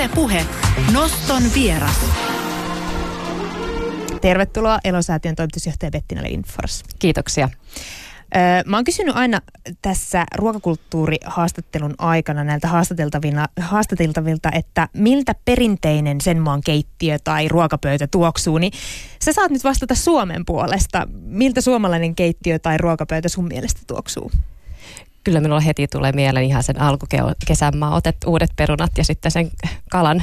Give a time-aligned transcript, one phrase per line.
[0.00, 0.46] Yle Puhe.
[0.92, 2.00] Noston vieras.
[4.20, 6.82] Tervetuloa Elosäätiön toimitusjohtaja Bettina Lindfors.
[6.98, 7.48] Kiitoksia.
[8.66, 9.40] Mä oon kysynyt aina
[9.82, 12.68] tässä ruokakulttuurihaastattelun aikana näiltä
[13.60, 18.72] haastateltavilta, että miltä perinteinen sen maan keittiö tai ruokapöytä tuoksuu, niin
[19.24, 21.08] sä saat nyt vastata Suomen puolesta.
[21.22, 24.30] Miltä suomalainen keittiö tai ruokapöytä sun mielestä tuoksuu?
[25.24, 29.50] Kyllä minulla heti tulee mieleen ihan sen alkukesän otet uudet perunat ja sitten sen
[29.90, 30.22] kalan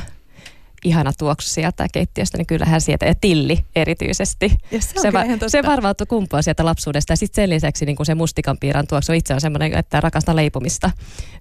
[0.84, 4.52] ihana tuoksu sieltä keittiöstä, niin kyllähän sieltä, ja tilli erityisesti.
[4.72, 7.14] Ja se, se, va- se varmautuu kumpua sieltä lapsuudesta.
[7.14, 10.36] Ja sitten sen lisäksi niin kuin se mustikan piiran tuoksu itse on semmoinen, että rakastaa
[10.36, 10.92] leipomista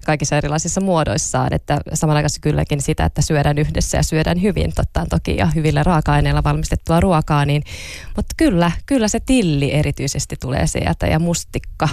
[0.06, 1.52] kaikissa erilaisissa muodoissaan.
[1.52, 6.44] Että samanaikaisesti kylläkin sitä, että syödään yhdessä ja syödään hyvin, totta toki, ja hyvillä raaka-aineilla
[6.44, 7.44] valmistettua ruokaa.
[7.44, 7.62] Niin,
[8.16, 11.88] mutta kyllä, kyllä se tilli erityisesti tulee sieltä, ja mustikka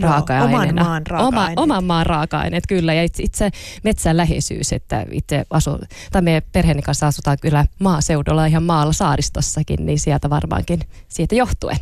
[0.00, 0.82] raaka-aineena.
[0.82, 1.58] Oman maan raaka-aineet.
[1.58, 2.94] Oma, oman maan raaka-aineet, kyllä.
[2.94, 3.50] Ja itse, itse
[3.82, 5.70] metsän läheisyys, että itse asu,
[6.12, 11.78] tai me perheeni kanssa asutaan kyllä maaseudulla ihan maalla saaristossakin, niin sieltä varmaankin siitä johtuen.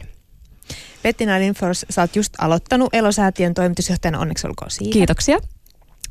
[1.02, 4.92] Bettina Lindfors, sä oot just aloittanut Elosäätiön toimitusjohtajana, onneksi olkoon siitä.
[4.92, 5.38] Kiitoksia.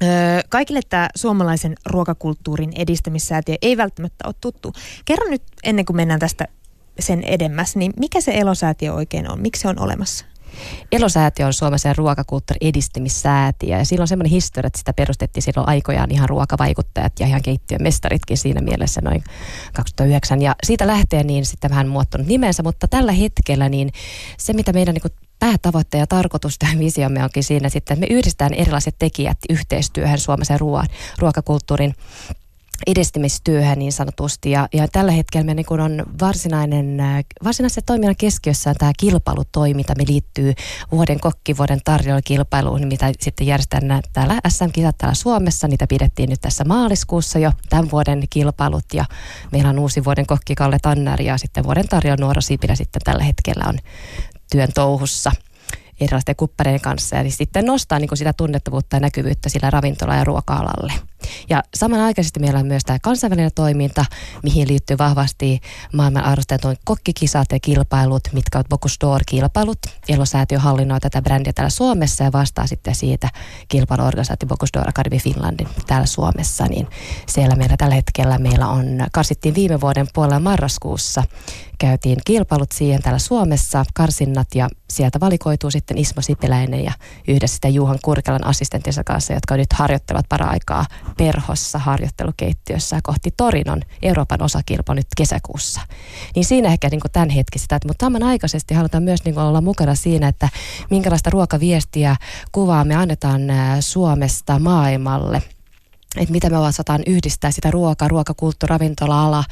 [0.04, 0.10] Öö,
[0.50, 4.74] kaikille tämä suomalaisen ruokakulttuurin edistämissäätiö ei välttämättä ole tuttu.
[5.06, 6.48] Kerro nyt ennen kuin mennään tästä
[7.00, 9.42] sen edemmäs, niin mikä se Elosäätiö oikein on?
[9.42, 10.26] Miksi se on olemassa?
[10.92, 16.30] Elosäätiö on Suomen ruokakulttuurin edistymissäätiö ja silloin semmoinen historia, että sitä perustettiin silloin aikojaan ihan
[16.30, 19.24] ruokavaikuttajat ja ihan keittiön mestaritkin siinä mielessä noin
[19.74, 23.92] 2009 ja siitä lähtee niin sitten vähän muuttunut nimensä, mutta tällä hetkellä niin
[24.38, 28.54] se mitä meidän niin päätavoite ja tarkoitus tähän visiomme onkin siinä sitten, että me yhdistetään
[28.54, 30.88] erilaiset tekijät yhteistyöhön Suomessa ruoan,
[31.20, 31.94] ruokakulttuurin
[32.88, 34.52] edistämistyöhön niin sanotusti.
[34.52, 39.94] Ja, ja tällä hetkellä me niin on varsinainen, äh, varsinaisen toiminnan keskiössä on tämä kilpailutoiminta.
[39.98, 40.54] Me liittyy
[40.92, 45.68] vuoden kokkivuoden tarjoilukilpailuun, mitä sitten järjestetään täällä SM-kisat täällä Suomessa.
[45.68, 49.06] Niitä pidettiin nyt tässä maaliskuussa jo tämän vuoden kilpailut ja
[49.52, 53.24] meillä on uusi vuoden kokki Kalle Tanner ja sitten vuoden tarjoilu Nuoro Sipilä sitten tällä
[53.24, 53.78] hetkellä on
[54.52, 55.32] työn touhussa
[56.02, 57.20] erilaisten kuppareiden kanssa.
[57.20, 60.94] Eli sitten nostaa niin sitä tunnettavuutta ja näkyvyyttä sillä ravintola- ja ruoka-alalle.
[61.50, 64.06] Ja samanaikaisesti meillä on myös tämä kansainvälinen toiminta,
[64.44, 65.62] mihin liittyy vahvasti
[65.94, 69.80] maailman arvostetun kokkikisat ja kilpailut, mitkä ovat Bocuse d'Or-kilpailut.
[70.08, 73.30] Elosäätiö hallinnoi tätä brändiä täällä Suomessa ja vastaa sitten siitä
[73.68, 76.66] kilpailuorganisaatio Bocuse d'Or Academy Finlandin täällä Suomessa.
[76.66, 76.88] Niin
[77.28, 81.24] siellä meillä tällä hetkellä meillä on, karsittiin viime vuoden puolella marraskuussa
[81.80, 86.92] käytiin kilpailut siihen täällä Suomessa, karsinnat ja sieltä valikoituu sitten Ismo Sipiläinen ja
[87.28, 90.86] yhdessä sitä Juhan Kurkelan assistenttinsa kanssa, jotka nyt harjoittelevat para-aikaa
[91.18, 95.82] perhossa harjoittelukeittiössä kohti Torinon Euroopan osakilpa nyt kesäkuussa.
[96.36, 100.28] Niin siinä ehkä niin tämän hetki sitä, mutta samanaikaisesti halutaan myös niin olla mukana siinä,
[100.28, 100.50] että
[100.90, 102.16] minkälaista ruokaviestiä
[102.52, 103.42] kuvaa me annetaan
[103.80, 105.42] Suomesta maailmalle–
[106.18, 109.44] että mitä me osataan yhdistää sitä ruokaa, ruokakulttuuri, ravintola-ala,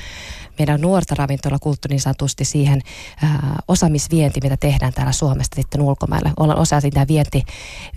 [0.58, 2.82] meidän nuorta ravintolakulttuuri niin sanotusti siihen
[3.24, 6.32] ää, osaamisvienti, mitä tehdään täällä Suomesta sitten ulkomaille.
[6.40, 7.44] Ollaan osa sitä vienti,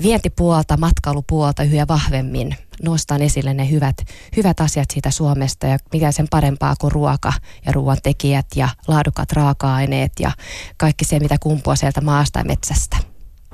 [0.02, 2.56] vientipuolta, matkailupuolta yhä vahvemmin.
[2.82, 3.97] Nostan esille ne hyvät,
[4.36, 7.32] hyvät asiat siitä Suomesta ja mikä sen parempaa kuin ruoka
[7.66, 10.32] ja ruoan tekijät ja laadukat raaka-aineet ja
[10.76, 12.96] kaikki se, mitä kumpua sieltä maasta ja metsästä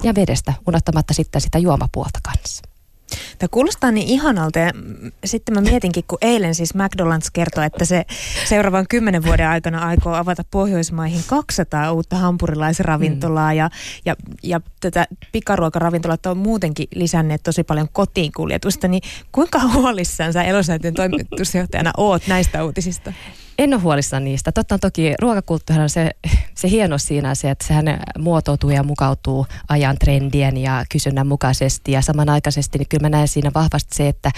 [0.03, 2.69] ja vedestä, unohtamatta sitten sitä juomapuolta kanssa.
[3.38, 4.72] Tämä kuulostaa niin ihanalta ja
[5.25, 8.04] sitten mä mietinkin, kun eilen siis McDonald's kertoi, että se
[8.44, 13.56] seuraavan kymmenen vuoden aikana aikoo avata Pohjoismaihin 200 uutta hampurilaisravintolaa mm.
[13.56, 13.71] ja,
[14.04, 20.42] ja, ja tätä pikaruokaravintolat on muutenkin lisänneet tosi paljon kotiin kuljetusta, niin kuinka huolissaan sä
[20.42, 23.12] Elosäätiön toimitusjohtajana oot näistä uutisista?
[23.60, 24.53] En ole huolissaan niistä.
[24.53, 26.10] Totta on toki ruokakulttuuri on se,
[26.54, 27.84] se hieno siinä se, että sehän
[28.19, 31.93] muotoutuu ja mukautuu ajan trendien ja kysynnän mukaisesti.
[31.93, 34.31] Ja samanaikaisesti niin kyllä mä näen siinä vahvasti se, että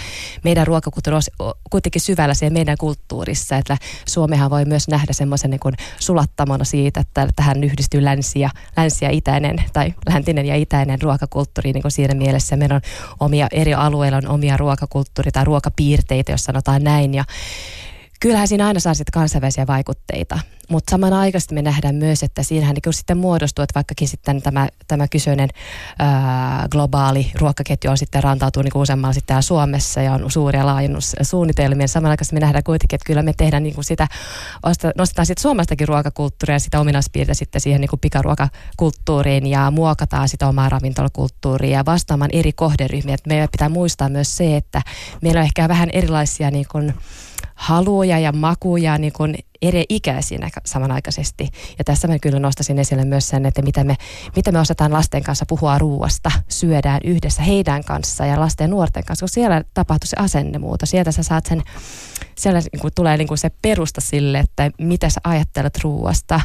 [0.43, 3.57] meidän ruokakulttuuri on kuitenkin syvällä siellä meidän kulttuurissa.
[3.57, 8.49] Että Suomehan voi myös nähdä semmoisen niin kuin sulattamona siitä, että tähän yhdistyy länsi ja,
[8.77, 12.55] länsi ja itäinen tai läntinen ja itäinen ruokakulttuuri niin kuin siinä mielessä.
[12.55, 12.81] Meillä on
[13.19, 17.13] omia eri alueilla on omia ruokakulttuuri- tai ruokapiirteitä, jos sanotaan näin.
[17.13, 17.23] Ja
[18.23, 20.39] kyllähän siinä aina saa sitten kansainvälisiä vaikutteita.
[20.69, 25.07] Mutta samanaikaisesti me nähdään myös, että siinähän niin sitten muodostuu, että vaikkakin sitten tämä, tämä
[25.07, 25.49] kyseinen
[25.99, 31.87] ää, globaali ruokaketju on sitten rantautuu niin useammalla sitten täällä Suomessa ja on suuria laajennussuunnitelmia.
[31.87, 34.07] Samanaikaisesti me nähdään kuitenkin, että kyllä me tehdään niin kuin sitä,
[34.97, 40.47] nostetaan sitten suomestakin ruokakulttuuria ja sitä ominaispiirteitä sitten siihen niin kuin pikaruokakulttuuriin ja muokataan sitä
[40.47, 43.17] omaa ravintolakulttuuria ja vastaamaan eri kohderyhmiä.
[43.27, 44.81] Meidän pitää muistaa myös se, että
[45.21, 46.93] meillä on ehkä vähän erilaisia niin kuin,
[47.63, 51.49] haluja ja makuja niin kuin eri ikäisinä samanaikaisesti.
[51.77, 53.95] Ja tässä mä kyllä nostasin esille myös sen, että miten me,
[54.35, 59.03] miten me osataan lasten kanssa puhua ruuasta, syödään yhdessä heidän kanssa ja lasten ja nuorten
[59.03, 60.89] kanssa, koska siellä tapahtuu se asennemuutos.
[60.89, 61.61] Sieltä sä saat sen,
[62.37, 66.41] siellä niin kuin tulee niin kuin se perusta sille, että mitä sä ajattelet ruuasta,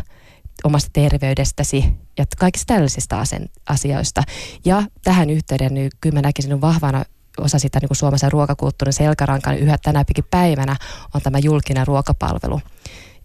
[0.65, 1.85] omasta terveydestäsi
[2.19, 3.25] ja kaikista tällaisista
[3.69, 4.23] asioista.
[4.65, 7.05] Ja tähän yhteyden niin kyllä mä näkisin vahvana
[7.41, 10.77] osa sitä niin kuin ruokakulttuurin selkärankan yhä tänäkin päivänä
[11.15, 12.61] on tämä julkinen ruokapalvelu.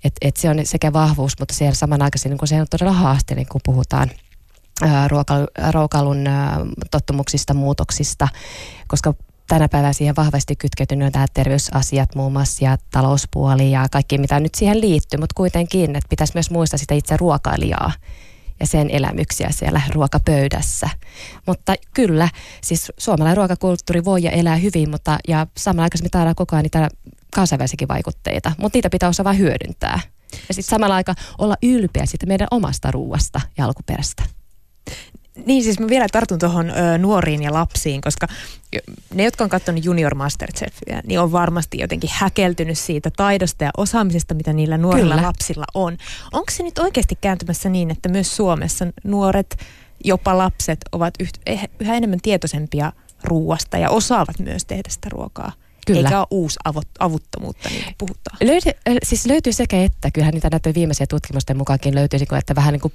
[0.03, 3.47] Et, et se on sekä vahvuus, mutta siellä samanaikaisesti niin se on todella haaste, niin
[3.51, 4.11] kun puhutaan
[5.71, 6.25] ruokalun
[6.91, 8.27] tottumuksista, muutoksista,
[8.87, 9.13] koska
[9.47, 14.55] tänä päivänä siihen vahvasti kytkeytynyt nämä terveysasiat muun muassa ja talouspuoli ja kaikki mitä nyt
[14.55, 17.91] siihen liittyy, mutta kuitenkin, että pitäisi myös muistaa sitä itse ruokailijaa
[18.63, 20.89] ja sen elämyksiä siellä ruokapöydässä.
[21.47, 22.29] Mutta kyllä,
[22.61, 26.63] siis suomalainen ruokakulttuuri voi ja elää hyvin, mutta ja samalla aikaan me taidaan koko ajan
[26.63, 26.89] niitä
[27.35, 29.99] kansainvälisiäkin vaikutteita, mutta niitä pitää osaa vain hyödyntää.
[30.47, 34.23] Ja sitten samalla aikaa olla ylpeä siitä meidän omasta ruuasta ja alkuperästä.
[35.45, 38.27] Niin siis mä vielä tartun tuohon nuoriin ja lapsiin, koska
[39.13, 44.33] ne, jotka on katsonut Junior Masterchefia, niin on varmasti jotenkin häkeltynyt siitä taidosta ja osaamisesta,
[44.33, 45.27] mitä niillä nuorilla Kyllä.
[45.27, 45.97] lapsilla on.
[46.33, 49.57] Onko se nyt oikeasti kääntymässä niin, että myös Suomessa nuoret,
[50.03, 51.13] jopa lapset, ovat
[51.79, 52.91] yhä enemmän tietoisempia
[53.23, 55.51] ruuasta ja osaavat myös tehdä sitä ruokaa?
[55.87, 56.09] Kyllä.
[56.09, 58.37] Eikä ole uusi avut, avuttomuutta, niin kuin puhutaan.
[58.41, 60.11] Löydy, siis löytyy sekä että.
[60.11, 62.91] Kyllähän niitä näitä viimeisiä tutkimusten mukaankin löytyy, että vähän niin kuin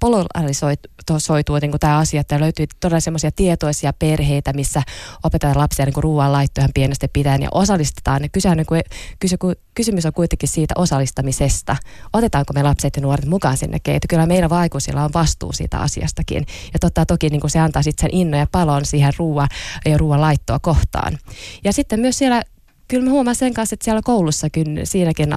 [0.00, 4.82] polarisoituu niin kuin tämä asia, että löytyy todella semmoisia tietoisia perheitä, missä
[5.22, 8.22] opetetaan lapsia niin ruoanlaittoon pienestä pitäen ja osallistetaan.
[8.22, 8.82] Ja kyse on, niin kuin,
[9.20, 9.36] kyse,
[9.74, 11.76] kysymys on kuitenkin siitä osallistamisesta.
[12.12, 14.06] Otetaanko me lapset ja nuoret mukaan sinne keitä?
[14.08, 16.46] Kyllä meillä vaikuisilla on vastuu siitä asiastakin.
[16.72, 19.48] Ja totta toki niin kuin se antaa sitten sen innon ja palon siihen ruoan
[19.86, 21.18] ja ruoan laittoa kohtaan.
[21.64, 22.42] Ja sitten myös siellä
[22.88, 25.34] kyllä mä huomaan sen kanssa, että siellä koulussakin siinäkin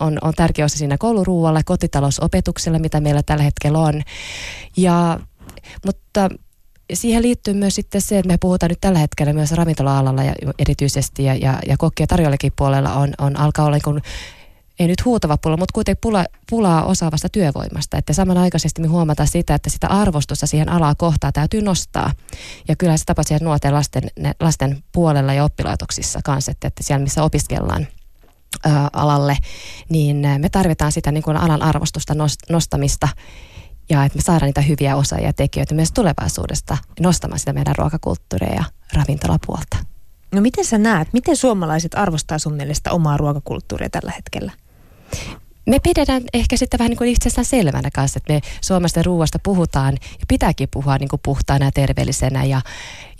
[0.00, 4.02] on, on tärkeä osa siinä kouluruualla, kotitalousopetuksella, mitä meillä tällä hetkellä on.
[4.76, 5.20] Ja,
[5.86, 6.28] mutta
[6.94, 11.24] siihen liittyy myös sitten se, että me puhutaan nyt tällä hetkellä myös ravintola-alalla ja erityisesti
[11.24, 14.02] ja, ja, ja kokki- ja puolella on, on alkaa olla niin
[14.78, 17.96] ei nyt huutava pula, mutta kuitenkin pula, pulaa osaavasta työvoimasta.
[17.96, 22.12] Että samanaikaisesti me huomataan sitä, että sitä arvostusta siihen alaa kohtaa täytyy nostaa.
[22.68, 24.02] Ja kyllä se tapaa siellä nuorten lasten,
[24.40, 27.86] lasten puolella ja oppilaitoksissa kanssa, että, että siellä missä opiskellaan
[28.64, 29.36] ää, alalle,
[29.88, 32.14] niin me tarvitaan sitä niin kuin alan arvostusta
[32.50, 33.08] nostamista
[33.90, 38.54] ja että me saadaan niitä hyviä osaajia ja tekijöitä myös tulevaisuudesta nostamaan sitä meidän ruokakulttuuria
[38.54, 38.64] ja
[38.94, 39.76] ravintolapuolta.
[40.34, 44.52] No miten sä näet, miten suomalaiset arvostaa sun mielestä omaa ruokakulttuuria tällä hetkellä?
[45.66, 50.24] Me pidetään ehkä sitten vähän niin itsestään selvänä kanssa, että me Suomesta ruuasta puhutaan ja
[50.28, 52.60] pitääkin puhua niin kuin puhtaana ja terveellisenä ja,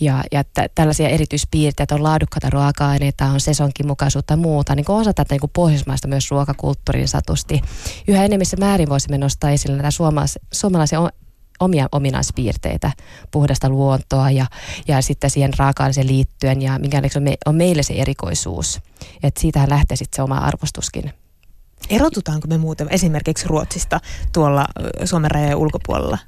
[0.01, 5.15] ja, ja t- tällaisia erityispiirteitä, on laadukkaita ruoka-aineita, on sesonkimukaisuutta ja muuta, niin kuin osa
[5.15, 7.61] tätä niin kuin pohjoismaista myös ruokakulttuurin satusti.
[8.09, 11.11] Yhä enemmissä määrin voisimme nostaa esille näitä suomalais- suomalaisia
[11.61, 12.93] omia ominaispiirteitä,
[13.31, 14.47] puhdasta luontoa ja,
[14.89, 18.81] ja sitten siihen raaka liittyen ja mikä on, me, on meille se erikoisuus.
[19.23, 21.13] Että siitähän lähtee sitten se oma arvostuskin
[21.91, 24.01] Erotutaanko me muuten esimerkiksi Ruotsista
[24.33, 24.67] tuolla
[25.05, 26.19] Suomen rajojen ulkopuolella?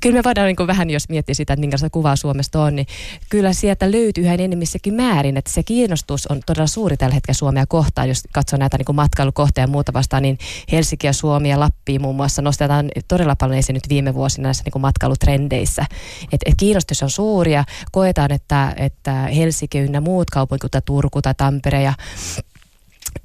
[0.00, 2.86] Kyllä me voidaan niin vähän, jos miettii sitä, että minkälaista kuvaa Suomesta on, niin
[3.28, 7.66] kyllä sieltä löytyy yhä enemmissäkin määrin, että se kiinnostus on todella suuri tällä hetkellä Suomea
[7.66, 8.08] kohtaan.
[8.08, 10.38] Jos katsoo näitä niin matkailukohteja ja muuta vastaan, niin
[10.72, 14.64] Helsinki ja Suomi ja Lappi muun muassa nostetaan todella paljon esiin nyt viime vuosina näissä
[14.64, 15.86] niin matkailutrendeissä.
[16.32, 21.22] Et, et kiinnostus on suuri ja koetaan, että, että Helsinki ynnä muut kaupungit, kuten Turku
[21.22, 21.94] tai Tampere ja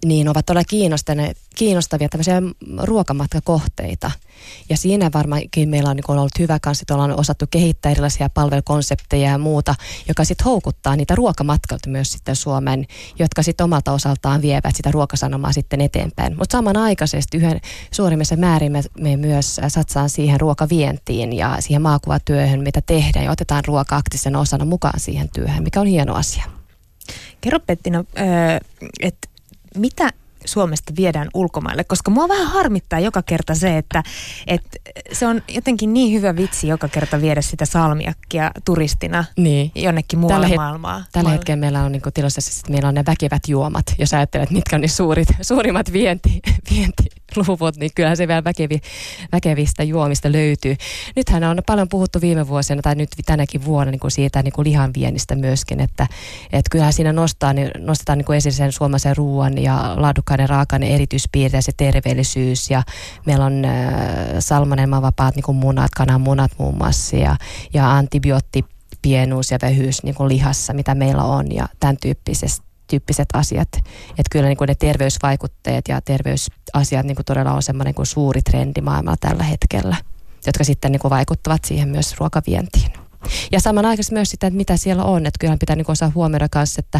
[0.05, 0.63] niin ovat todella
[1.55, 2.41] kiinnostavia tämmöisiä
[2.83, 4.11] ruokamatkakohteita.
[4.69, 9.31] Ja siinä varmaankin meillä on, niin ollut hyvä kanssa, että ollaan osattu kehittää erilaisia palvelukonsepteja
[9.31, 9.75] ja muuta,
[10.07, 12.87] joka sitten houkuttaa niitä ruokamatkalta myös sitten Suomeen,
[13.19, 16.37] jotka sitten omalta osaltaan vievät sitä ruokasanomaa sitten eteenpäin.
[16.37, 22.81] Mutta samanaikaisesti yhden suurimmassa määrin me, me myös satsaan siihen ruokavientiin ja siihen maakuvatyöhön, mitä
[22.85, 24.01] tehdään ja otetaan ruoka
[24.39, 26.43] osana mukaan siihen työhön, mikä on hieno asia.
[27.41, 28.05] Kerro Pettina,
[28.99, 29.29] että
[29.77, 30.13] mitä
[30.49, 34.03] Suomesta viedään ulkomaille, koska mua vähän harmittaa joka kerta se, että,
[34.47, 34.69] että
[35.11, 39.71] se on jotenkin niin hyvä vitsi joka kerta viedä sitä salmiakkia turistina niin.
[39.75, 41.03] jonnekin muualle tällä maailmaa.
[41.11, 44.75] Tällä hetkellä meillä on niin tilossa, että meillä on ne väkevät juomat, jos ajattelet, mitkä
[44.75, 46.39] on ne suurit, suurimmat vienti,
[46.71, 47.03] vienti
[47.35, 48.79] luvut, niin kyllähän se vielä väkevi,
[49.31, 50.75] väkevistä juomista löytyy.
[51.15, 54.65] Nythän on paljon puhuttu viime vuosina tai nyt tänäkin vuonna niin kuin siitä niin kuin
[54.65, 56.07] lihan viennistä myöskin, että,
[56.45, 59.95] että kyllähän siinä nostaa, niin nostetaan niin kuin esille sen suomalaisen ruoan ja
[60.39, 62.83] laadukkaiden raaka-aineen erityispiirteet, se terveellisyys ja
[63.25, 63.71] meillä on äh,
[64.39, 67.35] salmonelmavapaat niin kuin munat, kananmunat muun muassa ja,
[67.73, 73.69] ja antibioottipienuus ja vähyys niin kuin lihassa, mitä meillä on ja tämän tyyppisesti tyyppiset asiat.
[74.09, 78.41] Että kyllä niin kuin ne terveysvaikutteet ja terveysasiat niin kuin todella on semmoinen kuin suuri
[78.41, 79.95] trendi maailmalla tällä hetkellä,
[80.45, 82.91] jotka sitten niin kuin vaikuttavat siihen myös ruokavientiin.
[83.51, 85.25] Ja samanaikaisesti myös sitä, että mitä siellä on.
[85.25, 86.99] Että kyllähän pitää niin osaa huomioida myös, että,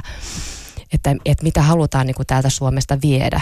[0.94, 3.42] että, että mitä halutaan niin kuin täältä Suomesta viedä.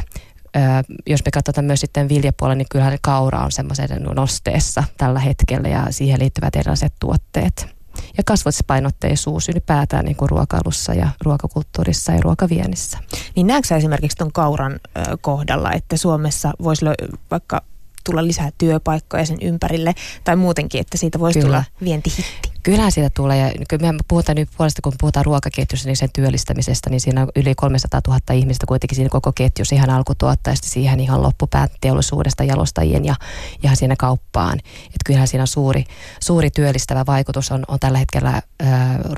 [0.56, 0.64] Öö,
[1.08, 5.88] jos me katsotaan myös sitten viljapuolella, niin kyllähän kaura on semmoisen nosteessa tällä hetkellä ja
[5.90, 7.78] siihen liittyvät erilaiset tuotteet
[8.18, 12.98] ja kasvatuspainotteisuus ylipäätään niin kuin ruokailussa ja ruokakulttuurissa ja ruokaviennissä.
[13.36, 17.62] Niin näetkö esimerkiksi tuon kauran ö, kohdalla, että Suomessa voisi lö- vaikka
[18.04, 21.64] tulla lisää työpaikkoja sen ympärille tai muutenkin, että siitä voisi Kyllä.
[21.64, 22.47] tulla vientihitti?
[22.68, 26.90] Kyllähän siitä tulee, ja kyllä me puhutaan nyt puolesta, kun puhutaan ruokaketjussa, niin sen työllistämisestä,
[26.90, 31.24] niin siinä on yli 300 000 ihmistä kuitenkin siinä koko ketjussa ihan alkutuottajasta siihen ihan
[31.24, 33.16] loppupään teollisuudesta jalostajien ja
[33.64, 34.60] ihan siinä kauppaan.
[34.86, 35.84] Että kyllähän siinä suuri,
[36.20, 38.42] suuri työllistävä vaikutus on, on tällä hetkellä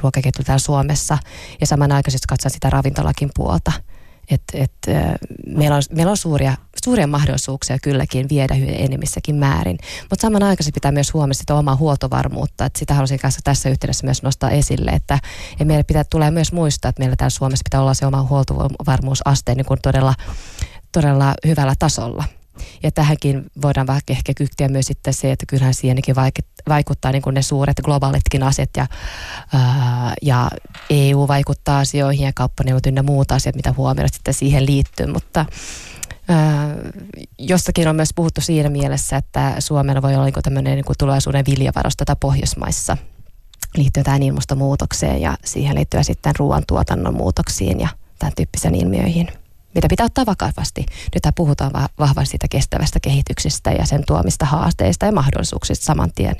[0.01, 1.17] ruokaketju täällä Suomessa.
[1.61, 3.71] Ja samanaikaisesti katson sitä ravintolakin puolta.
[4.29, 4.71] Et, et,
[5.47, 11.13] meillä, on, meillä on suuria, suuria mahdollisuuksia kylläkin viedä enemmissäkin määrin, mutta samanaikaisesti pitää myös
[11.13, 15.19] huomioida sitä omaa huoltovarmuutta, että sitä haluaisin kanssa tässä yhteydessä myös nostaa esille, että,
[15.51, 19.55] että meillä pitää, tulee myös muistaa, että meillä täällä Suomessa pitää olla se oma huoltovarmuusaste
[19.55, 20.13] niin kuin todella,
[20.91, 22.23] todella hyvällä tasolla.
[22.83, 26.15] Ja tähänkin voidaan vaikka ehkä kyhtiä myös sitten se, että kyllähän siihenkin
[26.67, 28.87] vaikuttaa niin kuin ne suuret globaalitkin asiat ja,
[29.53, 30.49] ää, ja
[30.89, 35.45] EU vaikuttaa asioihin ja kauppaneuvot ynnä muut asiat, mitä huomioida sitten siihen liittyy, mutta
[37.37, 41.45] jossakin on myös puhuttu siinä mielessä, että Suomella voi olla niin tämmöinen niin kuin tulevaisuuden
[41.45, 42.97] viljavarasto tätä Pohjoismaissa
[43.77, 47.87] liittyy tähän ilmastonmuutokseen ja siihen liittyy sitten ruoantuotannon muutoksiin ja
[48.19, 49.27] tämän tyyppisiin ilmiöihin
[49.75, 50.85] mitä pitää ottaa vakavasti.
[51.15, 56.35] Nyt puhutaan vahvasti siitä kestävästä kehityksestä ja sen tuomista haasteista ja mahdollisuuksista saman tien.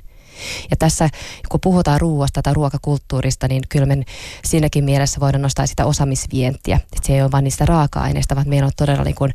[0.72, 1.10] Ja tässä,
[1.50, 4.04] kun puhutaan ruoasta tai ruokakulttuurista, niin kyllä me
[4.46, 6.76] siinäkin mielessä voidaan nostaa sitä osaamisvientiä.
[6.76, 9.34] Että se ei ole vain niistä raaka-aineista, vaan meillä on todella niin kuin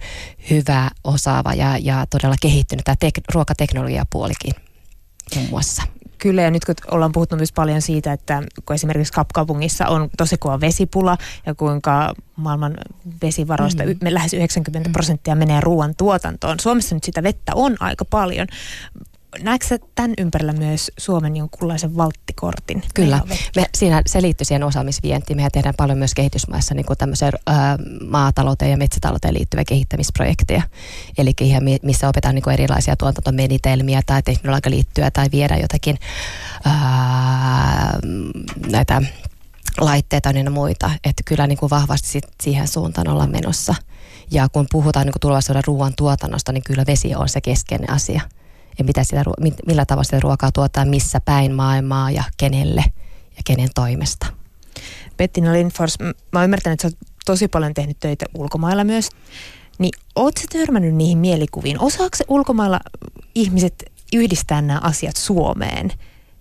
[0.51, 4.55] hyvä, osaava ja, ja todella kehittynyt tämä tek- ruokateknologiapuolikin
[5.35, 5.83] muun muassa.
[6.19, 10.37] Kyllä, ja nyt kun ollaan puhuttu myös paljon siitä, että kun esimerkiksi Kapkaupungissa on tosi
[10.39, 12.75] kova vesipula ja kuinka maailman
[13.23, 13.97] vesivaroista mm.
[14.09, 16.61] lähes 90 prosenttia menee ruoan tuotantoon.
[16.61, 18.47] Suomessa nyt sitä vettä on aika paljon,
[19.43, 22.83] näetkö tämän ympärillä myös Suomen jonkunlaisen valttikortin?
[22.95, 23.21] Kyllä.
[23.57, 25.37] Me, siinä, se liittyy siihen osaamisvientiin.
[25.37, 30.63] Mehän tehdään paljon myös kehitysmaissa niin kuin tämmöiseen ää, maatalouteen ja metsätalouteen liittyviä kehittämisprojekteja.
[31.19, 35.99] Eli ihan missä opetaan niin kuin erilaisia tuotantomenitelmiä tai teknologialiittyä tai viedä jotakin
[36.65, 37.99] ää,
[38.71, 39.03] näitä
[39.81, 40.91] laitteita ja muita.
[41.05, 43.75] Että kyllä niin kuin vahvasti sit siihen suuntaan ollaan menossa.
[44.31, 48.21] Ja kun puhutaan niin kuin tulevaisuuden ruoan tuotannosta, niin kyllä vesi on se keskeinen asia–
[48.79, 49.25] ja mitä sitä,
[49.67, 52.85] millä tavalla sitä ruokaa tuottaa, missä päin maailmaa ja kenelle
[53.37, 54.27] ja kenen toimesta.
[55.17, 59.09] Bettina Lindfors, mä oon ymmärtänyt, että sä oot tosi paljon tehnyt töitä ulkomailla myös.
[59.79, 61.81] Niin oot sä törmännyt niihin mielikuviin?
[61.81, 62.81] Osaako se ulkomailla
[63.35, 65.93] ihmiset yhdistää nämä asiat Suomeen?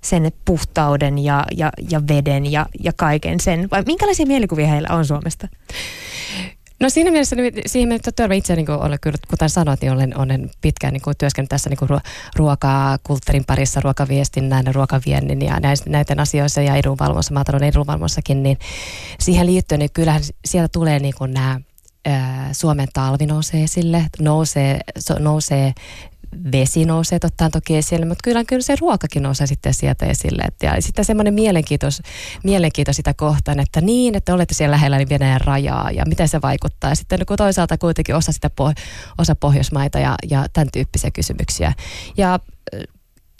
[0.01, 3.67] Sen puhtauden ja, ja, ja veden ja, ja kaiken sen.
[3.71, 5.47] Vai minkälaisia mielikuvia heillä on Suomesta?
[6.83, 8.99] No siinä mielessä niin siihen me törmä itse, niin olen,
[9.29, 11.89] kuten sanoit, niin olen, olen pitkään niin kuin, työskennellyt tässä niin kuin
[12.35, 18.57] ruokaa, kulttuurin parissa, ruokaviestinnän, ruokaviennin ja näiden asioissa ja edunvalvonnassa, maatalouden edunvalvonnassakin, niin
[19.19, 21.59] siihen liittyen, niin kyllähän sieltä tulee niin kuin nämä
[22.51, 24.79] Suomen talvi nousee esille, nousee,
[25.19, 25.73] nousee
[26.51, 30.43] vesi nousee totta toki esille, mutta kyllä, kyllä se ruokakin nousee sitten sieltä esille.
[30.43, 32.01] Et ja sitten semmoinen mielenkiitos,
[32.43, 36.41] mielenkiinto sitä kohtaan, että niin, että olette siellä lähellä niin Venäjän rajaa ja miten se
[36.41, 36.89] vaikuttaa.
[36.89, 38.49] Ja sitten kun toisaalta kuitenkin osa, sitä,
[39.17, 41.73] osa Pohjoismaita ja, ja tämän tyyppisiä kysymyksiä.
[42.17, 42.39] Ja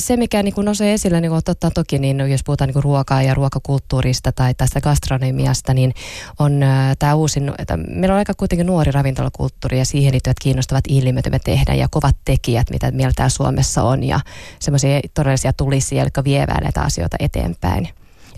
[0.02, 2.84] se, mikä niin kuin nousee esille, niin kuin totta toki, niin jos puhutaan niin kuin
[2.84, 5.94] ruokaa ja ruokakulttuurista tai tästä gastronomiasta, niin
[6.40, 10.84] on äh, tämä uusi, että meillä on aika kuitenkin nuori ravintolakulttuuri ja siihen liittyvät kiinnostavat
[10.88, 14.20] ilmiöt, me tehdään ja kovat tekijät, mitä meillä täällä Suomessa on ja
[14.60, 17.90] semmoisia todellisia tulisia, jotka vievät näitä asioita eteenpäin.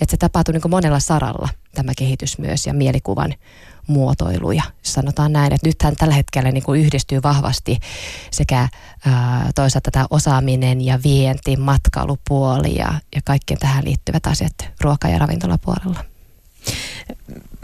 [0.02, 3.34] Että se tapahtuu niin kuin monella saralla tämä kehitys myös ja mielikuvan
[3.88, 4.64] muotoiluja.
[4.82, 7.80] Sanotaan näin, että nythän tällä hetkellä niin kuin yhdistyy vahvasti
[8.32, 8.68] sekä
[9.06, 15.20] ää, toisaalta tämä osaaminen ja vienti, matkailupuoli ja, ja kaikkien tähän liittyvät asiat ruoka- ja
[15.20, 16.00] ravintolapuolella.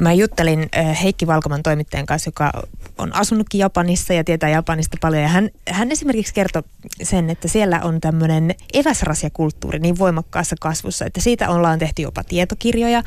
[0.02, 0.70] Mä juttelin
[1.04, 2.52] Heikki Valkoman toimittajan kanssa, joka
[2.98, 5.24] on asunutkin Japanissa ja tietää Japanista paljon.
[5.24, 6.64] Ja hän, hän esimerkiksi kertoi
[7.04, 13.04] sen, että siellä on tämmöinen eväsrasiakulttuuri niin voimakkaassa kasvussa, että siitä ollaan tehty jopa tietokirjoja,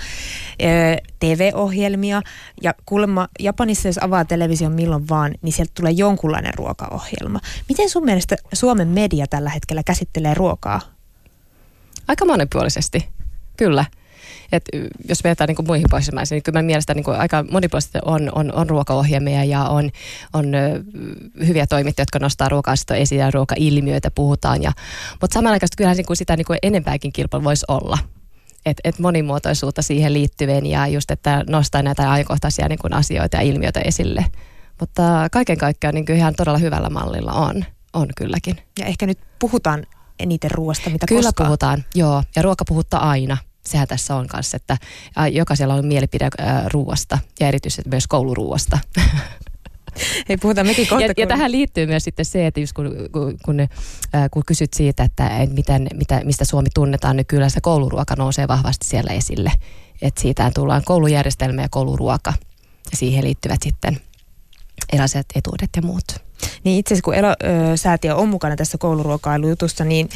[1.20, 2.22] TV-ohjelmia.
[2.62, 7.40] Ja kuulemma Japanissa, jos avaa television milloin vaan, niin sieltä tulee jonkunlainen ruokaohjelma.
[7.68, 10.80] Miten sun mielestä Suomen media tällä hetkellä käsittelee ruokaa?
[12.08, 13.08] Aika monipuolisesti,
[13.56, 13.84] kyllä.
[14.56, 14.68] Et
[15.08, 18.52] jos vertaa niin kuin muihin pohjoismaisiin, niin kyllä mielestäni niin kuin aika monipuolisesti on, on,
[18.54, 19.90] on ruokaohjelmia ja on,
[20.32, 20.46] on
[21.46, 24.62] hyviä toimittajia, jotka nostaa ruoka esiin ja ruokailmiöitä puhutaan.
[24.62, 24.72] Ja,
[25.20, 27.98] mutta samanaikaisesti kyllähän niin kuin sitä niin kuin enempääkin kilpailu voisi olla
[28.66, 33.42] et, et monimuotoisuutta siihen liittyvien ja just, että nostaa näitä ajankohtaisia niin kuin asioita ja
[33.42, 34.24] ilmiöitä esille.
[34.80, 38.56] Mutta kaiken kaikkiaan niin ihan todella hyvällä mallilla on, on kylläkin.
[38.78, 39.86] Ja ehkä nyt puhutaan
[40.18, 41.46] eniten ruoasta, mitä Kyllä koskaan.
[41.46, 42.22] puhutaan, joo.
[42.36, 43.36] Ja ruoka puhuttaa aina.
[43.68, 44.76] Sehän tässä on kanssa, että
[45.32, 46.28] jokaisella on mielipide
[46.72, 48.78] ruoasta ja erityisesti myös kouluruuasta.
[50.28, 51.04] Ei puhuta mekin kohta.
[51.04, 53.56] Ja, ja tähän liittyy myös sitten se, että just kun, kun, kun,
[54.30, 58.86] kun kysyt siitä, että miten, mitä, mistä Suomi tunnetaan, niin kyllä se kouluruoka nousee vahvasti
[58.86, 59.52] siellä esille.
[60.02, 62.32] Että siitä tullaan koulujärjestelmä ja kouluruoka
[62.90, 64.00] ja siihen liittyvät sitten
[64.92, 66.04] erilaiset etuudet ja muut.
[66.64, 70.08] Niin itse asiassa kun Elo-säätiö on mukana tässä kouluruokailujutussa, niin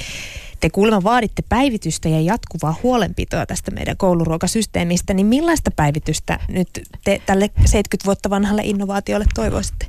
[0.60, 6.68] te kuulemma vaaditte päivitystä ja jatkuvaa huolenpitoa tästä meidän kouluruokasysteemistä, niin millaista päivitystä nyt
[7.04, 9.86] te tälle 70 vuotta vanhalle innovaatiolle toivoisitte?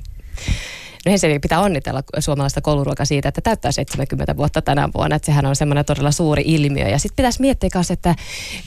[1.05, 5.15] No ensinnäkin pitää onnitella suomalaista kouluruokaa siitä, että täyttää 70 vuotta tänä vuonna.
[5.15, 6.87] Että sehän on semmoinen todella suuri ilmiö.
[6.87, 8.15] Ja sitten pitäisi miettiä myös, että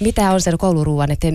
[0.01, 1.29] mitä on sen kouluruuan, että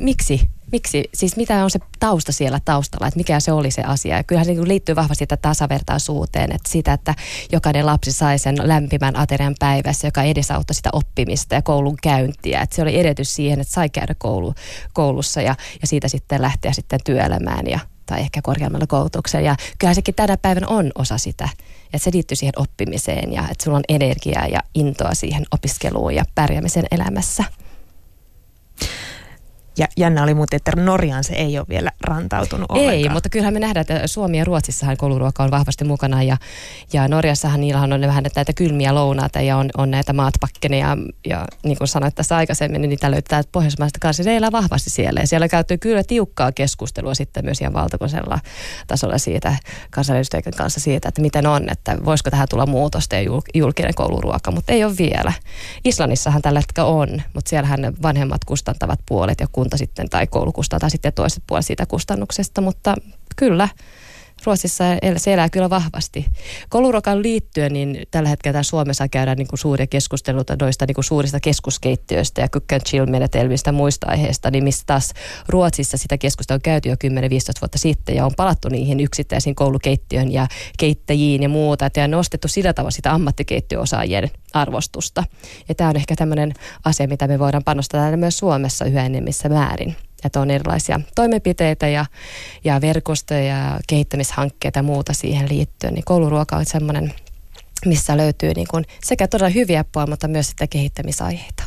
[0.00, 0.40] miksi
[0.72, 4.16] miksi, siis mitä on se tausta siellä taustalla, että mikä se oli se asia.
[4.16, 7.14] Ja kyllähän se niin liittyy vahvasti että tasavertaisuuteen, että sitä, että
[7.52, 12.60] jokainen lapsi sai sen lämpimän aterian päivässä, joka edesauttoi sitä oppimista ja koulun käyntiä.
[12.60, 14.54] Että se oli edellytys siihen, että sai käydä koulu,
[14.92, 19.46] koulussa ja, ja siitä sitten lähteä sitten työelämään ja tai ehkä korkeammalla koulutuksella.
[19.46, 21.48] Ja kyllähän sekin tänä päivänä on osa sitä,
[21.84, 26.24] että se liittyy siihen oppimiseen ja että sulla on energiaa ja intoa siihen opiskeluun ja
[26.34, 27.44] pärjäämiseen elämässä.
[29.78, 33.12] Ja jännä oli muuten, että Norjaan se ei ole vielä rantautunut Ei, ollenkaan.
[33.12, 36.36] mutta kyllähän me nähdään, että Suomi ja Ruotsissahan kouluruoka on vahvasti mukana ja,
[36.92, 41.44] ja Norjassahan niillä on vähän näitä kylmiä lounaita ja on, on näitä maatpakkeneja ja, ja
[41.64, 44.22] niin kuin sanoit tässä aikaisemmin, niin niitä löytää Pohjoismaista kanssa.
[44.22, 48.38] Se elää vahvasti siellä ja siellä käytyy kyllä tiukkaa keskustelua sitten myös ihan valtakunnallisella
[48.86, 49.56] tasolla siitä
[49.90, 54.72] kansanedustajien kanssa siitä, että miten on, että voisiko tähän tulla muutosta ja julkinen kouluruoka, mutta
[54.72, 55.32] ei ole vielä.
[55.84, 60.52] Islannissahan tällä hetkellä on, mutta siellähän vanhemmat kustantavat puolet ja kun kunta sitten tai koulu
[60.52, 62.94] kustantaa sitten toiset puolet siitä kustannuksesta, mutta
[63.36, 63.68] kyllä
[64.46, 64.84] Ruotsissa
[65.16, 66.26] se elää kyllä vahvasti.
[66.68, 71.40] Kouluruokaan liittyen, niin tällä hetkellä Suomessa käydään niin kuin suuria keskusteluita noista niin kuin suurista
[71.40, 75.12] keskuskeittiöistä ja cook and chill-menetelmistä muista aiheista, niin mistä taas
[75.48, 76.98] Ruotsissa sitä keskustelua on käyty jo 10-15
[77.60, 80.46] vuotta sitten ja on palattu niihin yksittäisiin koulukeittiöön ja
[80.78, 85.24] keittäjiin ja muuta, että on nostettu sillä tavalla sitä ammattikeittiöosaajien arvostusta.
[85.68, 86.54] Ja tämä on ehkä tämmöinen
[86.84, 91.88] asia, mitä me voidaan panostaa täällä myös Suomessa yhä enemmissä määrin että on erilaisia toimenpiteitä
[91.88, 92.06] ja,
[92.64, 97.12] ja verkostoja ja kehittämishankkeita ja muuta siihen liittyen, niin kouluruoka on semmoinen,
[97.86, 101.62] missä löytyy niin kuin sekä todella hyviä puolia, mutta myös sitä kehittämisaiheita.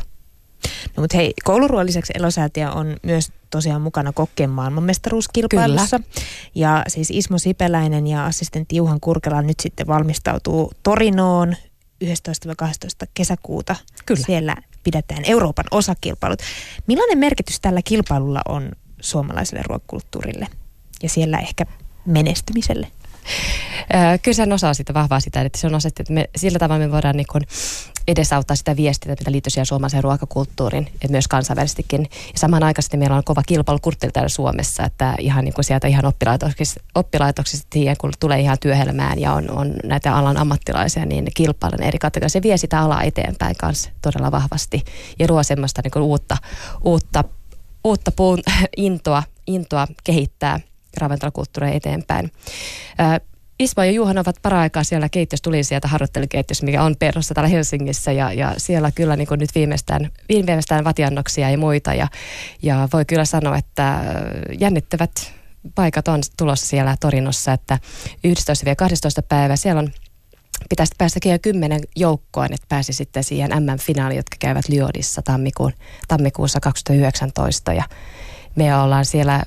[0.96, 5.98] No mutta hei, kouluruoan lisäksi Elosäätiö on myös tosiaan mukana kokkeen maailmanmestaruuskilpailussa.
[5.98, 6.26] Kyllä.
[6.54, 11.56] Ja siis Ismo Sipeläinen ja assistentti Juhan Kurkela nyt sitten valmistautuu Torinoon
[12.04, 12.06] 11-12
[13.14, 13.76] kesäkuuta.
[14.06, 14.22] Kyllä.
[14.26, 16.42] Siellä pidetään Euroopan osakilpailut.
[16.86, 20.46] Millainen merkitys tällä kilpailulla on suomalaiselle ruokakulttuurille
[21.02, 21.66] ja siellä ehkä
[22.06, 22.86] menestymiselle?
[24.22, 26.86] Kyllä se on osa sitä vahvaa sitä, että se on osa, että me, sillä tavalla
[26.86, 27.42] me voidaan niin kuin
[28.08, 32.00] edesauttaa sitä viestiä, mitä liittyy siihen suomalaiseen ruokakulttuuriin ja myös kansainvälisestikin.
[32.12, 36.80] Ja samanaikaisesti meillä on kova kilpailukulttuuri täällä Suomessa, että ihan niin kuin sieltä ihan oppilaitoksista,
[36.94, 41.98] oppilaitoksista siihen, kun tulee ihan työelämään ja on, on näitä alan ammattilaisia, niin kilpailen eri
[41.98, 42.38] kategorioissa.
[42.38, 44.84] Se vie sitä alaa eteenpäin kanssa todella vahvasti
[45.18, 46.36] ja luo semmoista niin kuin uutta,
[46.84, 47.24] uutta,
[47.84, 48.38] uutta puun,
[48.76, 50.60] intoa, intoa kehittää
[50.96, 52.32] ravintolakulttuuria eteenpäin.
[53.60, 58.12] Isma ja Juhan ovat para-aikaa siellä keittiössä, tuli sieltä harjoittelukeittiössä, mikä on perrossa täällä Helsingissä
[58.12, 62.08] ja, ja siellä kyllä niin nyt viimeistään, viimeistään vatiannoksia ja muita ja,
[62.62, 64.00] ja voi kyllä sanoa, että
[64.60, 65.32] jännittävät
[65.74, 67.78] paikat on tulossa siellä Torinossa, että
[68.26, 68.30] 11-12
[69.28, 69.88] päivä siellä on
[70.68, 75.72] pitäisi päästä jo kymmenen joukkoon, että pääsi sitten siihen MM-finaaliin, jotka käyvät Lyodissa tammikuun,
[76.08, 77.84] tammikuussa 2019 ja
[78.56, 79.42] me ollaan siellä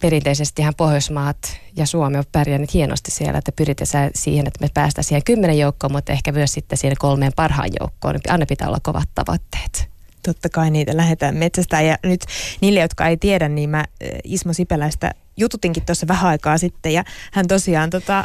[0.00, 1.36] perinteisesti ihan Pohjoismaat
[1.76, 5.92] ja Suomi on pärjännyt hienosti siellä, että pyritään siihen, että me päästään siihen kymmenen joukkoon,
[5.92, 8.20] mutta ehkä myös sitten siihen kolmeen parhaan joukkoon.
[8.28, 9.88] Aina pitää olla kovat tavoitteet.
[10.22, 12.20] Totta kai niitä lähdetään metsästä ja nyt
[12.60, 17.04] niille, jotka ei tiedä, niin mä eh, Ismo Sipeläistä jututinkin tuossa vähän aikaa sitten ja
[17.32, 18.24] hän tosiaan tota,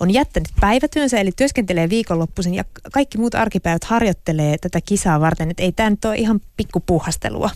[0.00, 5.62] on jättänyt päivätyönsä, eli työskentelee viikonloppuisin ja kaikki muut arkipäivät harjoittelee tätä kisaa varten, että
[5.62, 7.50] ei tämä nyt ole ihan pikkupuhastelua.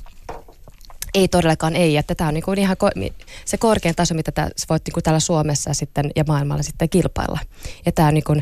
[1.16, 3.12] Ei todellakaan ei, että tämä on niinku ihan ko-
[3.44, 7.40] se korkein taso, mitä tää, voit niinku täällä Suomessa sitten ja maailmalla sitten kilpailla.
[7.86, 8.38] Ja tämä on niinku, ö,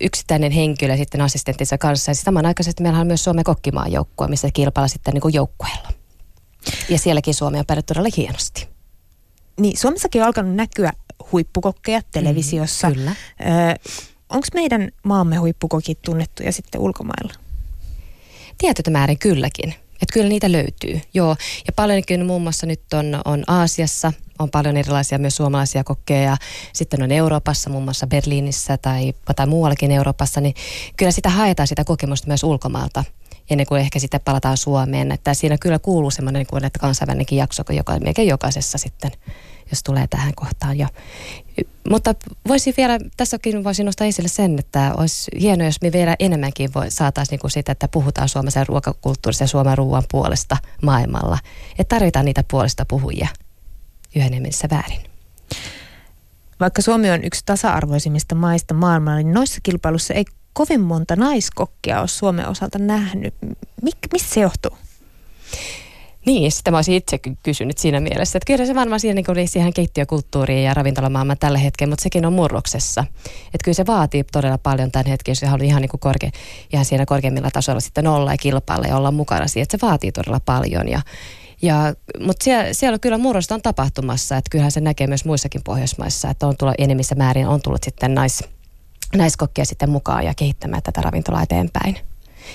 [0.00, 2.10] yksittäinen henkilö sitten assistenttinsa kanssa.
[2.10, 5.88] Ja samanaikaisesti meillä on myös Suomen kokkimaan joukkue, missä kilpailla sitten niinku joukkueella.
[6.88, 8.68] Ja sielläkin Suomi on pärjätty todella hienosti.
[9.60, 10.92] Niin, Suomessakin on alkanut näkyä
[11.32, 12.88] huippukokkeja televisiossa.
[12.88, 13.12] Mm, kyllä.
[14.28, 17.32] Onko meidän maamme huippukokit tunnettuja sitten ulkomailla?
[18.58, 19.74] Tietytä määrin kylläkin.
[20.02, 21.36] Että kyllä niitä löytyy, joo.
[21.66, 26.36] Ja paljonkin muun muassa nyt on, on Aasiassa, on paljon erilaisia myös suomalaisia kokkeja.
[26.72, 30.54] Sitten on Euroopassa, muun muassa Berliinissä tai, tai muuallakin Euroopassa, niin
[30.96, 33.04] kyllä sitä haetaan sitä kokemusta myös ulkomaalta
[33.50, 35.12] ennen kuin ehkä sitten palataan Suomeen.
[35.12, 39.12] Että siinä kyllä kuuluu semmoinen niin että kansainvälinenkin jakso, joka melkein jokaisessa sitten
[39.70, 40.78] jos tulee tähän kohtaan.
[40.78, 40.88] Ja,
[41.90, 42.14] mutta
[42.48, 46.90] voisin vielä, tässäkin voisin nostaa esille sen, että olisi hienoa, jos me vielä enemmänkin voi,
[46.90, 51.38] saataisiin niin sitä, että puhutaan suomalaisen ruokakulttuurista ja Suomen ruoan puolesta maailmalla.
[51.78, 53.28] Että tarvitaan niitä puolesta puhujia
[54.16, 55.00] yhdenemmissä väärin.
[56.60, 62.08] Vaikka Suomi on yksi tasa-arvoisimmista maista maailmalla, niin noissa kilpailussa ei kovin monta naiskokkia ole
[62.08, 63.34] Suomen osalta nähnyt.
[63.82, 64.78] Mik, mistä se johtuu?
[66.28, 68.38] Niin, sitä mä olisin itse kysynyt siinä mielessä.
[68.38, 72.32] Että kyllä se varmaan siihen, niin siihen keittiökulttuuriin ja ravintolamaailmaan tällä hetkellä, mutta sekin on
[72.32, 73.04] murroksessa.
[73.44, 76.30] Että kyllä se vaatii todella paljon tämän hetken, jos haluaa ihan, niin korke,
[76.72, 79.62] ihan siinä korkeimmilla tasoilla sitten olla ja kilpailla ja olla mukana siihen.
[79.62, 81.00] Että se vaatii todella paljon ja,
[81.62, 86.30] ja, mutta siellä, siellä kyllä murrosta on tapahtumassa, että kyllähän se näkee myös muissakin Pohjoismaissa,
[86.30, 88.44] että on tullut enemmissä määrin, on tullut sitten nais,
[89.16, 91.96] naiskokkia sitten mukaan ja kehittämään tätä ravintolaa eteenpäin.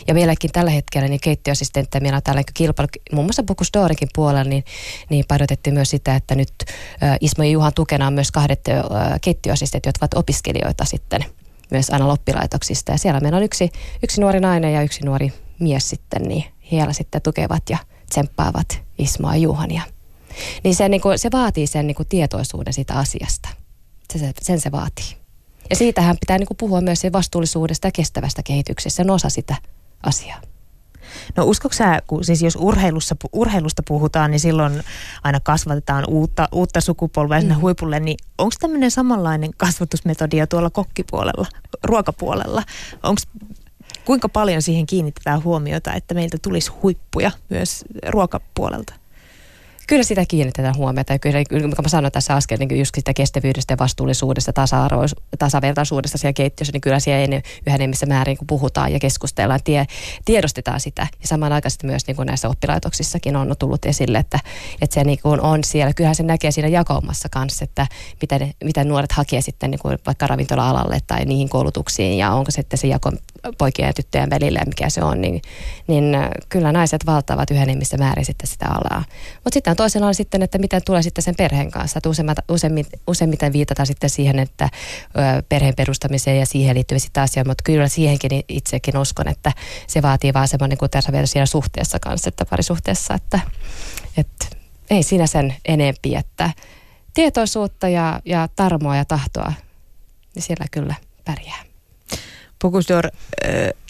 [0.08, 4.64] Ja vieläkin tällä hetkellä niin keittiöassistenttejä meillä on täällä kilpailu, muun muassa Bokusdoorinkin puolella, niin,
[5.10, 6.54] niin painotettiin myös sitä, että nyt
[7.22, 8.62] Ismo ja Juhan tukena on myös kahdet
[9.22, 11.26] keittiöassistentit, jotka ovat opiskelijoita sitten
[11.72, 12.92] myös aina loppilaitoksista.
[12.92, 13.70] Ja siellä meillä on yksi,
[14.04, 17.78] yksi nuori nainen ja yksi nuori mies sitten, niin heillä sitten tukevat ja
[18.10, 19.82] tsemppaavat Ismoa ja Juhania.
[20.64, 23.50] Niin se, niin kuin, se vaatii sen niin kuin tietoisuuden siitä asiasta.
[24.14, 25.06] Se, se, sen se vaatii.
[25.70, 28.96] Ja siitähän pitää niin kuin puhua myös vastuullisuudesta ja kestävästä kehityksestä.
[28.96, 29.56] Se on osa sitä
[30.04, 30.42] asiaa.
[31.36, 34.84] No uskoksa sä, kun siis jos urheilussa, urheilusta puhutaan, niin silloin
[35.24, 37.62] aina kasvatetaan uutta, uutta sukupolvea sinne mm.
[37.62, 41.48] huipulle, niin onko tämmöinen samanlainen kasvatusmetodia tuolla kokkipuolella,
[41.84, 42.64] ruokapuolella?
[43.04, 43.22] Onko
[44.06, 48.94] kuinka paljon siihen kiinnitetään huomiota, että meiltä tulisi huippuja myös ruokapuolelta?
[49.88, 51.14] Kyllä sitä kiinnitetään huomiota.
[51.14, 56.34] Ja kyllä, kun mä sanoin tässä äsken, niin just sitä kestävyydestä, vastuullisuudesta, tasa-arvois, tasavertaisuudesta siellä
[56.34, 59.86] keittiössä, niin kyllä siellä yhä enemmissä määrin, kun puhutaan ja keskustellaan, tie,
[60.26, 61.08] tiedostetaan sitä.
[61.22, 64.40] Ja samanaikaisesti myös niin kuin näissä oppilaitoksissakin on tullut esille, että,
[64.82, 65.94] että se niin kuin on siellä.
[65.94, 67.88] Kyllähän se näkee siinä jakaumassa kanssa, että
[68.22, 72.78] miten, miten nuoret hakee sitten niin kuin vaikka ravintola-alalle tai niihin koulutuksiin ja onko sitten
[72.78, 73.12] se jako
[73.58, 75.42] poikien ja tyttöjen välillä ja mikä se on, niin,
[75.88, 76.16] niin
[76.50, 79.04] kyllä naiset valtaavat yhä enemmissä määrin sitten sitä alaa.
[79.44, 81.98] Mutta sitten toisena on sitten, että miten tulee sitten sen perheen kanssa.
[81.98, 82.10] Että
[82.50, 84.70] useimmiten, useimmiten viitataan sitten siihen, että
[85.50, 89.52] perheen perustamiseen ja siihen liittyviä sitten asioita, mutta kyllä siihenkin itsekin uskon, että
[89.88, 93.40] se vaatii vaan semmoinen kuin tässä vielä siinä suhteessa kanssa, että parisuhteessa, että,
[94.18, 94.46] että
[94.90, 96.50] ei siinä sen enempi, että
[97.14, 99.54] tietoisuutta ja, ja tarmoa ja tahtoa,
[100.36, 101.64] niin siellä kyllä pärjää.
[102.62, 103.08] Pokusdor,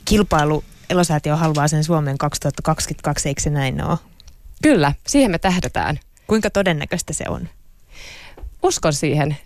[0.06, 3.98] kilpailu Elosäätiö haluaa sen Suomen 2022, eikö se näin ole?
[4.64, 6.00] Kyllä, siihen me tähdätään.
[6.28, 7.50] Kuinka todennäköistä se on?
[8.64, 9.38] Uskon siihen.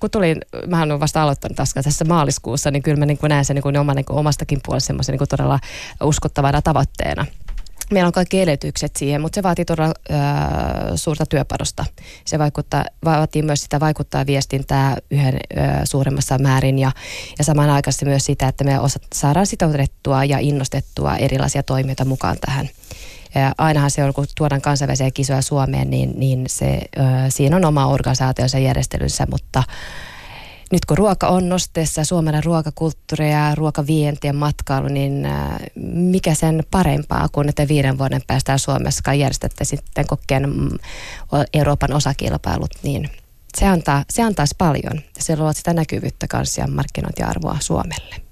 [0.00, 3.54] kun tulin, mä olen vasta aloittanut tässä, tässä maaliskuussa, niin kyllä mä niin näen sen
[3.54, 5.58] niin kuin oma, niin kuin omastakin puolesta semmoisen niin todella
[6.02, 7.26] uskottavana tavoitteena.
[7.90, 10.14] Meillä on kaikki edellytykset siihen, mutta se vaatii todella ö,
[10.96, 11.84] suurta työparosta.
[12.24, 16.92] Se vaikuttaa, vaatii myös sitä vaikuttaa viestintää yhden ö, suuremmassa määrin ja,
[17.38, 22.68] ja samanaikaisesti myös sitä, että me osat, saadaan sitoutettua ja innostettua erilaisia toimijoita mukaan tähän.
[23.58, 26.80] Ainahan se on, kun tuodaan kansainvälisiä kisoja Suomeen, niin, niin se,
[27.28, 29.62] siinä on oma organisaationsa järjestelynsä, mutta
[30.72, 35.28] nyt kun ruoka on nosteessa, suomalainen ruokakulttuuri ja ruokavienti ja matkailu, niin
[35.94, 40.68] mikä sen parempaa kuin että viiden vuoden päästä Suomessa järjestettäisiin sitten kokkeen mm,
[41.54, 43.10] Euroopan osakilpailut, niin
[43.56, 44.94] se, antaa, se antaisi paljon.
[45.16, 48.27] Ja se luo sitä näkyvyyttä kanssa ja markkinointiarvoa Suomelle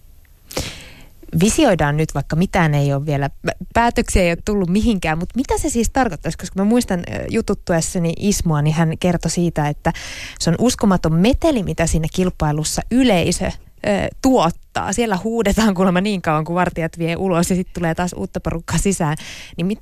[1.40, 3.30] visioidaan nyt, vaikka mitään ei ole vielä,
[3.74, 6.38] päätöksiä ei ole tullut mihinkään, mutta mitä se siis tarkoittaisi?
[6.38, 9.92] Koska mä muistan jututtuessani Ismoa, niin hän kertoi siitä, että
[10.38, 13.50] se on uskomaton meteli, mitä siinä kilpailussa yleisö
[14.22, 14.92] tuottaa.
[14.92, 18.78] Siellä huudetaan kuulemma niin kauan, kun vartijat vie ulos ja sitten tulee taas uutta porukkaa
[18.78, 19.16] sisään.
[19.56, 19.78] Niin mit,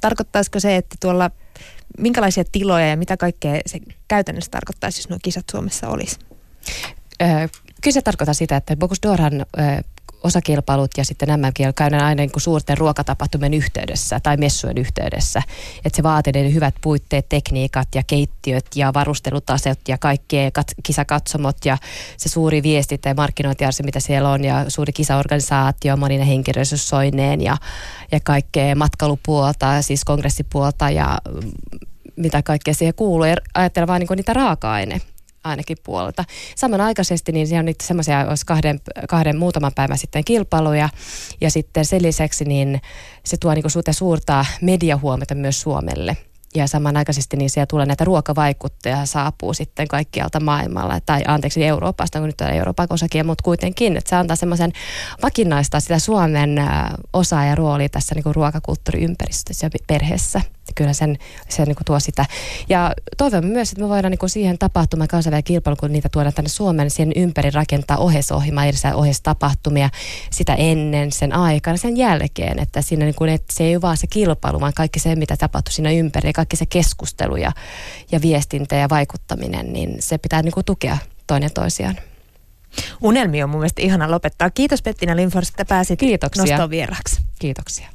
[0.00, 1.30] tarkoittaisiko se, että tuolla
[1.98, 3.78] minkälaisia tiloja ja mitä kaikkea se
[4.08, 6.18] käytännössä tarkoittaisi, jos nuo kisat Suomessa olisi?
[7.82, 9.46] Kyllä se tarkoittaa sitä, että Bogus Dorhan
[10.24, 15.42] osakilpailut ja sitten nämä käydään aina niin kuin suurten ruokatapahtumien yhteydessä tai messujen yhteydessä.
[15.84, 21.56] Että se vaatii ne hyvät puitteet, tekniikat ja keittiöt ja varustelutaset ja kaikkea kat- kisakatsomot
[21.64, 21.78] ja
[22.16, 27.56] se suuri viesti ja markkinointiarsi, mitä siellä on ja suuri kisaorganisaatio monine henkilöstösoineen ja,
[28.12, 31.50] ja kaikkea matkailupuolta, siis kongressipuolta ja mm,
[32.16, 33.24] mitä kaikkea siihen kuuluu.
[33.24, 35.00] Ja ajattelen vaan niin niitä raaka-aine
[35.48, 36.24] ainakin puolelta.
[36.56, 40.88] Samanaikaisesti niin siellä on niitä semmoisia, olisi kahden, kahden muutaman päivän sitten kilpailuja
[41.40, 42.80] ja sitten sen lisäksi niin
[43.24, 46.16] se tuo niin suurta, suurta mediahuomiota myös Suomelle
[46.54, 52.26] ja samanaikaisesti niin siellä tulee näitä ruokavaikutteja saapuu sitten kaikkialta maailmalla, tai anteeksi Euroopasta, kun
[52.26, 54.72] nyt on Euroopan osakin, mutta kuitenkin, että se antaa semmoisen
[55.22, 56.56] vakinaista sitä Suomen
[57.12, 60.40] osaa ja roolia tässä niin kuin ruokakulttuuriympäristössä ja perheessä.
[60.74, 62.26] Kyllä sen, se niin kuin tuo sitä.
[62.68, 66.34] Ja toivomme myös, että me voidaan niin kuin siihen tapahtumaan kansainvälinen kilpailu, kun niitä tuodaan
[66.34, 69.90] tänne Suomeen, siihen ympäri rakentaa ohesohjelmaa, erilaisia ohestapahtumia
[70.30, 73.96] sitä ennen, sen aikana, sen jälkeen, että siinä niin kuin, että se ei ole vaan
[73.96, 77.52] se kilpailu, vaan kaikki se, mitä tapahtuu siinä ympäri, kaikki se keskustelu ja,
[78.12, 81.96] ja viestintä ja vaikuttaminen, niin se pitää niin kuin tukea toinen toisiaan.
[83.02, 84.50] Unelmi on mun mielestä ihana lopettaa.
[84.50, 86.44] Kiitos Pettina Linfors, että pääsit Kiitoksia.
[86.44, 87.20] nostoon vieraksi.
[87.38, 87.88] Kiitoksia.